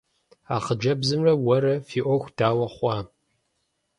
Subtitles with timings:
[0.55, 2.97] А хъыджэбзымрэ уэрэ фи Ӏуэху дауэ хъуа?